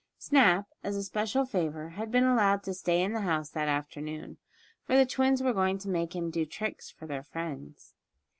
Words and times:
Snap, 0.17 0.65
as 0.83 0.95
a 0.95 1.03
special 1.03 1.45
favor, 1.45 1.89
had 1.89 2.09
been 2.09 2.23
allowed 2.23 2.63
to 2.63 2.73
stay 2.73 3.03
in 3.03 3.13
the 3.13 3.21
house 3.21 3.51
that 3.51 3.67
afternoon, 3.67 4.37
for 4.83 4.95
the 4.97 5.05
twins 5.05 5.43
were 5.43 5.53
going 5.53 5.77
to 5.77 5.89
make 5.89 6.15
him 6.15 6.31
do 6.31 6.43
tricks 6.43 6.89
for 6.89 7.05
their 7.05 7.21
friends. 7.21 7.93